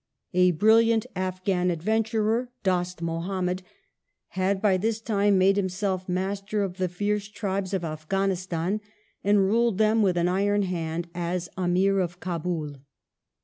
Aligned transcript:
A 0.33 0.49
brilliant 0.49 1.05
Afghan 1.15 1.69
adventurer, 1.69 2.49
Dost 2.63 3.03
Muhammad, 3.03 3.61
had 4.29 4.59
by 4.59 4.75
this 4.75 4.99
time 4.99 5.37
made 5.37 5.57
himself 5.57 6.09
master 6.09 6.63
of 6.63 6.77
the 6.77 6.89
fierce 6.89 7.27
tribes 7.27 7.71
of 7.71 7.85
Afghanistan 7.85 8.81
and 9.23 9.45
ruled 9.45 9.77
them 9.77 10.01
with 10.01 10.17
an 10.17 10.27
iron 10.27 10.63
hand 10.63 11.07
as 11.13 11.49
Amir 11.55 11.99
of 11.99 12.19
Kabul. 12.19 12.77